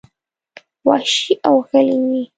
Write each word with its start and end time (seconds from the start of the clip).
وحشي 0.87 1.33
او 1.47 1.55
غلي 1.69 1.97
وې. 2.05 2.21